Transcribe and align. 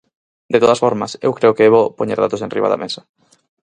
De 0.53 0.59
todas 0.63 0.81
formas, 0.83 1.11
eu 1.25 1.31
creo 1.37 1.55
que 1.55 1.65
é 1.67 1.73
bo 1.75 1.93
poñer 1.99 2.19
datos 2.21 2.43
enriba 2.45 2.71
da 2.71 2.81
mesa. 2.83 3.01